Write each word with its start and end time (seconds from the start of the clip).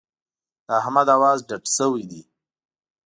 د 0.67 0.69
احمد 0.79 1.07
اواز 1.15 1.39
ډډ 1.49 1.63
شوی 1.77 2.03
دی. 2.11 2.21